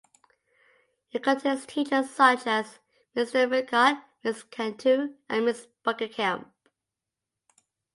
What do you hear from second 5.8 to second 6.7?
Bukenkamp.